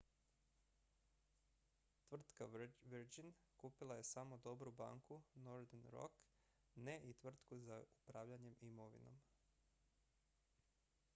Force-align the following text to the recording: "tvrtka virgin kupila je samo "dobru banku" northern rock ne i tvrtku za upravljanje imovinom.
"tvrtka 2.05 2.45
virgin 2.89 3.33
kupila 3.57 3.95
je 3.95 4.03
samo 4.03 4.37
"dobru 4.43 4.71
banku" 4.71 5.21
northern 5.35 5.85
rock 5.89 6.15
ne 6.75 6.99
i 7.09 7.13
tvrtku 7.13 7.59
za 7.59 7.81
upravljanje 8.01 8.55
imovinom. 8.59 9.21